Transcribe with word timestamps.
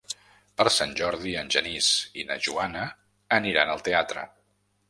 Per 0.61 0.65
Sant 0.75 0.95
Jordi 1.01 1.33
en 1.43 1.51
Genís 1.57 1.91
i 2.23 2.25
na 2.31 2.39
Joana 2.47 2.89
aniran 3.41 3.75
al 3.75 3.89
teatre. 3.91 4.29